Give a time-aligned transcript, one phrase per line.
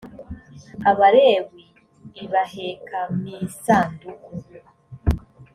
[0.89, 1.63] abalewi
[2.13, 4.31] l baheka m isanduku